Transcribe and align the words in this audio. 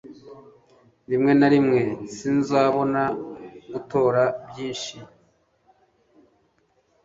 rimwe 1.09 1.31
na 1.39 1.47
rimwe, 1.53 1.81
sinzabona 2.15 3.03
gutora 3.71 4.23
byinshi 4.47 4.95